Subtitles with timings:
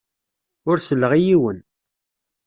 [0.69, 1.59] Ur selleɣ i yiwen.